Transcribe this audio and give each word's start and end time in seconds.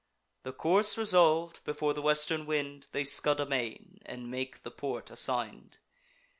The 0.41 0.51
course 0.51 0.97
resolv'd, 0.97 1.63
before 1.63 1.93
the 1.93 2.01
western 2.01 2.47
wind 2.47 2.87
They 2.91 3.03
scud 3.03 3.39
amain, 3.39 3.99
and 4.03 4.31
make 4.31 4.63
the 4.63 4.71
port 4.71 5.11
assign'd. 5.11 5.77